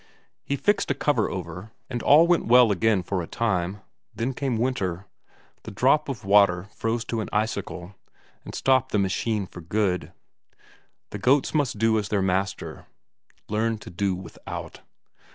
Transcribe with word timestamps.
He 0.43 0.55
fixed 0.55 0.89
a 0.89 0.95
cover 0.95 1.29
over, 1.29 1.69
and 1.87 2.01
all 2.01 2.25
went 2.25 2.47
well 2.47 2.71
again 2.71 3.03
for 3.03 3.21
a 3.21 3.27
time; 3.27 3.81
then 4.15 4.33
came 4.33 4.57
winter, 4.57 5.05
the 5.61 5.69
drop 5.69 6.09
of 6.09 6.25
water 6.25 6.63
froze 6.73 7.05
to 7.05 7.21
an 7.21 7.29
icicle, 7.31 7.93
and 8.43 8.55
stopped 8.55 8.93
the 8.93 8.97
machine 8.97 9.45
for 9.45 9.61
good. 9.61 10.11
The 11.11 11.19
goats 11.19 11.53
must 11.53 11.77
do 11.77 11.99
as 11.99 12.09
their 12.09 12.23
master 12.23 12.87
learn 13.47 13.77
to 13.77 13.91
do 13.91 14.15
without. 14.15 14.79